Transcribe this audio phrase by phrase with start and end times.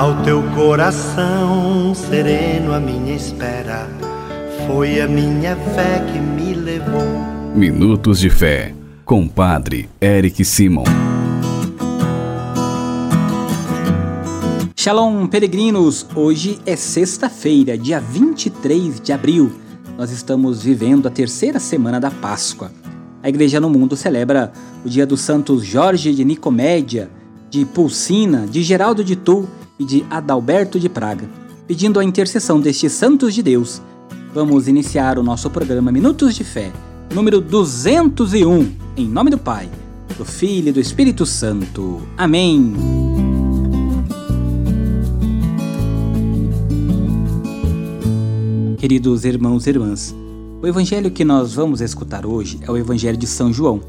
[0.00, 3.86] Ao teu coração sereno, a minha espera
[4.66, 7.04] foi a minha fé que me levou.
[7.54, 8.74] Minutos de Fé,
[9.04, 10.84] com Padre Eric Simon.
[14.74, 16.06] Shalom, peregrinos!
[16.16, 19.52] Hoje é sexta-feira, dia 23 de abril.
[19.98, 22.72] Nós estamos vivendo a terceira semana da Páscoa.
[23.22, 24.50] A Igreja no Mundo celebra
[24.82, 27.10] o dia dos santos Jorge de Nicomédia,
[27.50, 29.46] de Pulsina, de Geraldo de Tu
[29.80, 31.26] e de Adalberto de Praga.
[31.66, 33.80] Pedindo a intercessão destes santos de Deus,
[34.34, 36.70] vamos iniciar o nosso programa Minutos de Fé,
[37.14, 39.70] número 201, em nome do Pai,
[40.18, 42.02] do Filho e do Espírito Santo.
[42.18, 42.74] Amém.
[48.76, 50.14] Queridos irmãos e irmãs,
[50.60, 53.80] o evangelho que nós vamos escutar hoje é o Evangelho de São João,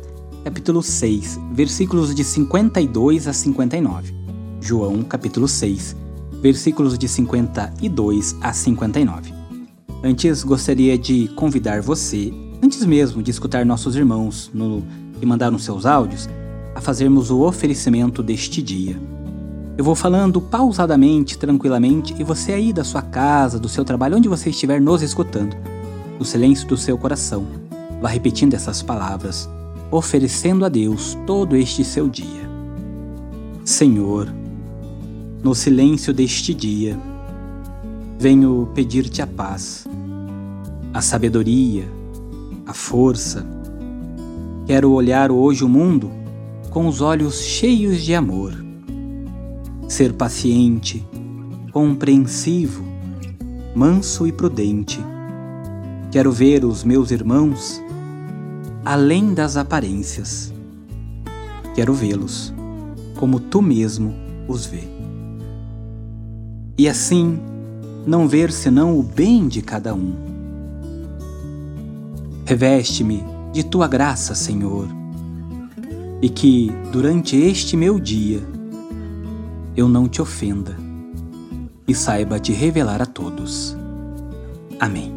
[0.44, 4.20] capítulo 6, versículos de 52 a 59.
[4.62, 5.96] João, capítulo 6,
[6.40, 9.34] versículos de 52 a 59.
[10.03, 12.31] Antes, gostaria de convidar você,
[12.64, 14.84] antes mesmo de escutar nossos irmãos no,
[15.20, 16.30] que mandaram seus áudios,
[16.76, 19.02] a fazermos o oferecimento deste dia.
[19.78, 24.30] Eu vou falando pausadamente, tranquilamente, e você aí da sua casa, do seu trabalho, onde
[24.30, 25.58] você estiver nos escutando,
[26.20, 27.48] no silêncio do seu coração,
[28.00, 29.50] vá repetindo essas palavras,
[29.90, 32.48] oferecendo a Deus todo este seu dia.
[33.66, 34.41] Senhor,
[35.44, 36.97] no silêncio deste dia,
[38.20, 39.88] venho pedir-te a paz,
[40.94, 41.88] a sabedoria,
[42.66, 43.45] a força.
[44.66, 46.12] Quero olhar hoje o mundo
[46.69, 48.72] com os olhos cheios de amor
[49.92, 51.06] ser paciente,
[51.73, 52.81] compreensivo,
[53.75, 55.00] manso e prudente.
[56.09, 57.81] Quero ver os meus irmãos
[58.86, 60.53] além das aparências.
[61.75, 62.53] Quero vê-los
[63.17, 64.16] como tu mesmo
[64.47, 65.00] os vê.
[66.82, 67.40] E assim,
[68.08, 70.16] não ver senão o bem de cada um.
[72.44, 74.88] Reveste-me de tua graça, Senhor,
[76.24, 78.41] e que, durante este meu dia,
[79.78, 80.75] eu não te ofenda
[81.88, 83.78] e saiba te revelar a todos.
[84.80, 85.14] Amém.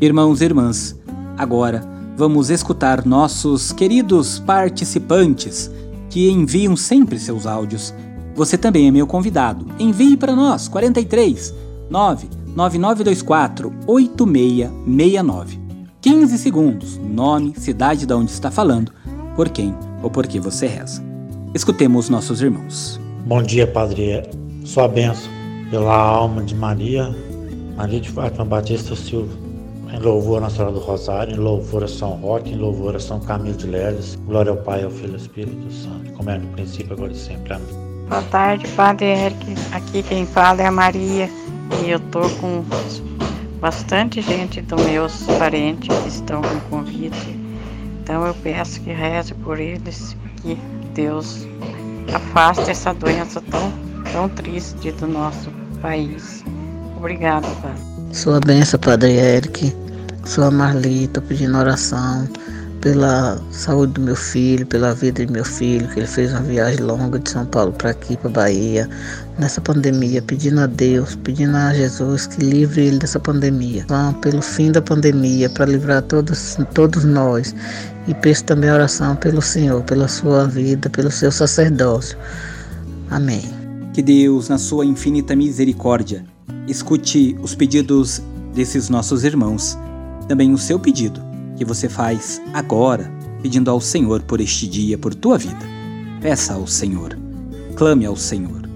[0.00, 0.96] Irmãos e irmãs,
[1.36, 1.82] agora
[2.16, 5.68] vamos escutar nossos queridos participantes
[6.08, 7.92] que enviam sempre seus áudios.
[8.38, 9.66] Você também é meu convidado.
[9.80, 11.52] Envie para nós 43
[11.90, 15.58] 99924 8669.
[16.00, 18.92] 15 segundos, nome, cidade de onde está falando,
[19.34, 21.02] por quem ou por que você reza.
[21.52, 23.00] Escutemos nossos irmãos.
[23.26, 24.22] Bom dia, Padre.
[24.64, 25.28] Sua bênção
[25.68, 27.12] pela alma de Maria,
[27.76, 29.36] Maria de Fátima Batista Silva.
[29.92, 33.00] Em louvor a Nossa Senhora do Rosário, em louvor a São Roque, em louvor a
[33.00, 34.16] São Camilo de Leles.
[34.26, 37.16] Glória ao Pai, ao Filho e ao Espírito Santo, como é no princípio, agora e
[37.16, 37.54] sempre.
[37.54, 37.97] Amém.
[38.08, 39.54] Boa tarde, Padre Eric.
[39.72, 41.28] Aqui quem fala é a Maria
[41.84, 42.64] e eu tô com
[43.60, 47.38] bastante gente dos meus parentes que estão com convite.
[48.02, 50.58] Então eu peço que reze por eles, que
[50.94, 51.46] Deus
[52.14, 53.70] afaste essa doença tão,
[54.10, 55.50] tão triste do nosso
[55.82, 56.42] país.
[56.96, 57.82] Obrigada, Padre.
[58.12, 59.76] Sua benção, Padre Eric.
[60.24, 62.26] Sua Marli, estou pedindo oração
[62.80, 66.80] pela saúde do meu filho, pela vida do meu filho, que ele fez uma viagem
[66.80, 68.88] longa de São Paulo para aqui, para Bahia,
[69.38, 73.84] nessa pandemia, pedindo a Deus, pedindo a Jesus que livre ele dessa pandemia.
[73.88, 77.54] Vão pelo fim da pandemia, para livrar todos, todos nós
[78.06, 82.16] e peço também oração pelo Senhor, pela sua vida, pelo seu sacerdócio.
[83.10, 83.42] Amém.
[83.92, 86.24] Que Deus, na sua infinita misericórdia,
[86.66, 88.22] escute os pedidos
[88.54, 89.78] desses nossos irmãos,
[90.26, 91.20] também o seu pedido,
[91.58, 95.66] que você faz agora, pedindo ao Senhor por este dia, por tua vida.
[96.22, 97.18] Peça ao Senhor,
[97.76, 98.68] clame ao Senhor.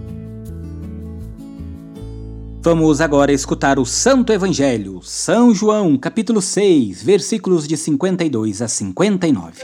[2.60, 9.62] Vamos agora escutar o Santo Evangelho, São João, capítulo 6, versículos de 52 a 59.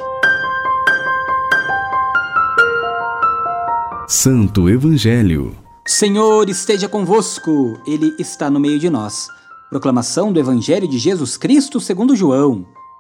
[4.09, 5.57] Santo Evangelho.
[5.87, 9.29] Senhor esteja convosco, Ele está no meio de nós.
[9.71, 12.67] Proclamação do Evangelho de Jesus Cristo segundo João.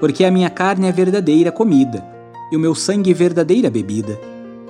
[0.00, 2.04] Porque a minha carne é verdadeira comida,
[2.50, 4.20] e o meu sangue verdadeira bebida.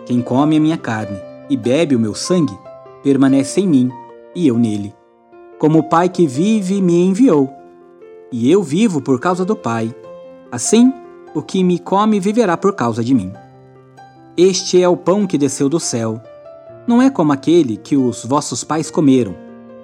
[0.05, 1.19] Quem come a minha carne
[1.51, 2.57] e bebe o meu sangue
[3.03, 3.91] permanece em mim,
[4.35, 4.95] e eu nele
[5.59, 7.53] como o Pai que vive me enviou.
[8.31, 9.95] E eu vivo por causa do Pai.
[10.51, 10.93] Assim,
[11.35, 13.33] o que me come viverá por causa de mim.
[14.37, 16.21] Este é o pão que desceu do céu.
[16.87, 19.35] Não é como aquele que os vossos pais comeram.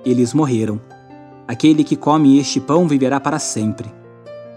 [0.05, 0.81] Eles morreram.
[1.49, 3.89] Aquele que come este pão viverá para sempre.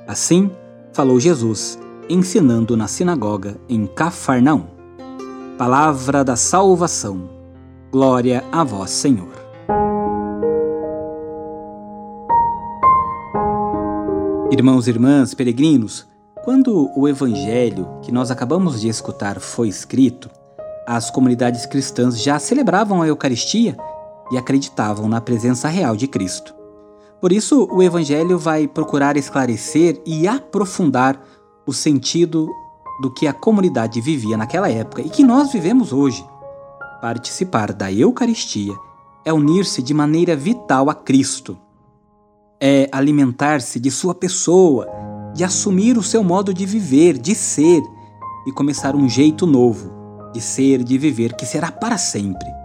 [0.08, 0.52] Assim,
[0.96, 1.78] falou Jesus,
[2.10, 4.64] ensinando na sinagoga em Cafarnaum.
[5.58, 7.30] Palavra da salvação.
[7.92, 9.28] Glória a vós, Senhor.
[14.50, 16.08] Irmãos e irmãs, peregrinos,
[16.46, 20.30] quando o evangelho que nós acabamos de escutar foi escrito,
[20.88, 23.76] as comunidades cristãs já celebravam a Eucaristia
[24.32, 26.55] e acreditavam na presença real de Cristo.
[27.26, 31.20] Por isso, o evangelho vai procurar esclarecer e aprofundar
[31.66, 32.48] o sentido
[33.02, 36.24] do que a comunidade vivia naquela época e que nós vivemos hoje.
[37.02, 38.76] Participar da Eucaristia
[39.26, 41.58] é unir-se de maneira vital a Cristo.
[42.62, 44.88] É alimentar-se de sua pessoa,
[45.34, 47.82] de assumir o seu modo de viver, de ser
[48.46, 49.92] e começar um jeito novo
[50.32, 52.65] de ser, de viver que será para sempre.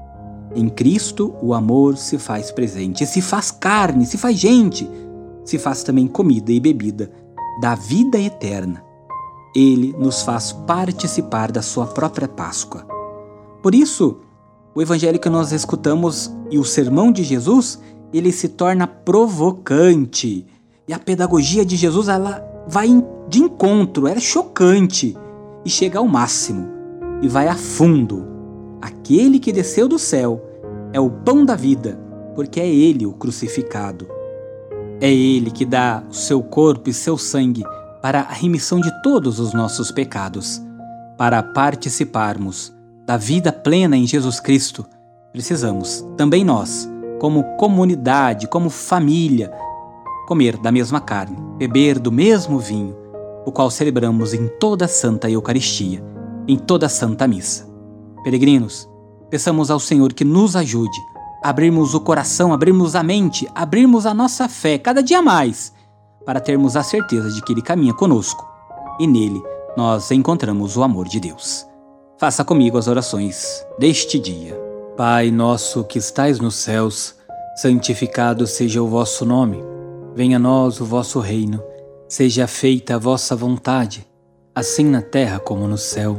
[0.55, 4.88] Em Cristo, o amor se faz presente, se faz carne, se faz gente,
[5.44, 7.11] se faz também comida e bebida
[7.61, 8.82] da vida eterna.
[9.55, 12.87] Ele nos faz participar da sua própria Páscoa.
[13.62, 14.19] Por isso,
[14.75, 17.81] o evangelho que nós escutamos e o sermão de Jesus,
[18.12, 20.47] ele se torna provocante.
[20.88, 22.88] E a pedagogia de Jesus, ela vai
[23.29, 25.17] de encontro, ela é chocante
[25.64, 26.69] e chega ao máximo
[27.23, 28.29] e vai a fundo.
[28.80, 30.42] Aquele que desceu do céu
[30.92, 31.98] é o pão da vida,
[32.34, 34.06] porque é ele o crucificado.
[35.00, 37.62] É ele que dá o seu corpo e seu sangue
[38.02, 40.62] para a remissão de todos os nossos pecados.
[41.16, 42.74] Para participarmos
[43.06, 44.86] da vida plena em Jesus Cristo,
[45.32, 46.88] precisamos, também nós,
[47.18, 49.52] como comunidade, como família,
[50.26, 52.96] comer da mesma carne, beber do mesmo vinho,
[53.44, 56.02] o qual celebramos em toda a Santa Eucaristia,
[56.48, 57.69] em toda a Santa Missa.
[58.22, 58.88] Peregrinos,
[59.28, 60.99] peçamos ao Senhor que nos ajude
[61.43, 65.72] a abrirmos o coração, abrirmos a mente, abrirmos a nossa fé cada dia mais
[66.25, 68.46] para termos a certeza de que Ele caminha conosco
[68.99, 69.43] e nele
[69.76, 71.67] nós encontramos o amor de Deus.
[72.19, 74.55] Faça comigo as orações deste dia.
[74.96, 77.14] Pai nosso que estais nos céus,
[77.56, 79.64] santificado seja o vosso nome.
[80.14, 81.62] Venha a nós o vosso reino.
[82.06, 84.06] Seja feita a vossa vontade,
[84.55, 86.19] assim na terra como no céu.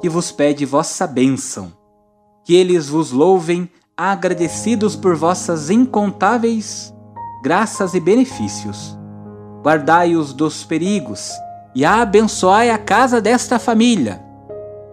[0.00, 1.72] que vos pede vossa bênção.
[2.44, 6.92] Que eles vos louvem, agradecidos por vossas incontáveis
[7.42, 8.96] graças e benefícios
[9.64, 11.32] guardai-os dos perigos
[11.74, 14.22] e abençoai a casa desta família,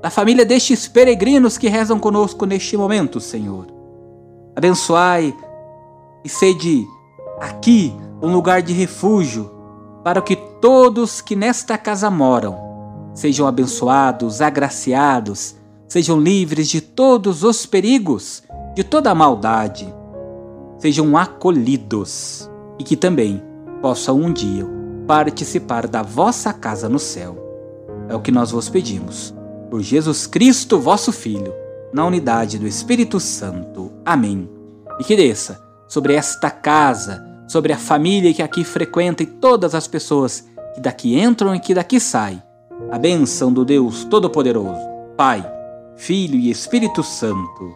[0.02, 3.68] da família destes peregrinos que rezam conosco neste momento, Senhor.
[4.56, 5.36] Abençoai
[6.24, 6.88] e sede
[7.40, 9.52] aqui um lugar de refúgio
[10.06, 12.71] para que todos que nesta casa moram
[13.14, 15.56] sejam abençoados, agraciados,
[15.88, 18.44] sejam livres de todos os perigos,
[18.76, 19.94] de toda a maldade,
[20.78, 22.50] sejam acolhidos
[22.80, 23.42] e que também
[23.82, 24.66] possa um dia
[25.06, 27.38] participar da vossa casa no céu.
[28.08, 29.34] É o que nós vos pedimos.
[29.70, 31.54] Por Jesus Cristo, vosso Filho,
[31.94, 33.92] na unidade do Espírito Santo.
[34.06, 34.50] Amém.
[35.00, 39.88] E que desça sobre esta casa, sobre a família que aqui frequenta e todas as
[39.88, 42.42] pessoas que daqui entram e que daqui saem,
[42.92, 44.82] a bênção do Deus Todo-Poderoso,
[45.16, 45.50] Pai,
[45.96, 47.74] Filho e Espírito Santo.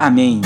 [0.00, 0.40] Amém.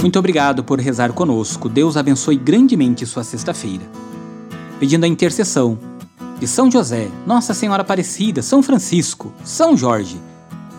[0.00, 1.68] Muito obrigado por rezar conosco.
[1.68, 3.84] Deus abençoe grandemente sua sexta-feira.
[4.78, 5.78] Pedindo a intercessão
[6.38, 10.18] de São José, Nossa Senhora Aparecida, São Francisco, São Jorge,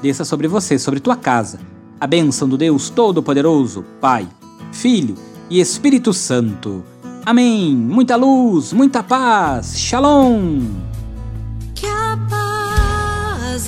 [0.01, 1.59] desça sobre você, sobre tua casa,
[1.99, 4.27] a bênção do Deus Todo-Poderoso, Pai,
[4.71, 5.13] Filho
[5.51, 6.83] e Espírito Santo.
[7.25, 7.75] Amém.
[7.75, 9.77] Muita luz, muita paz.
[9.77, 10.61] Shalom.
[11.75, 13.67] Que a paz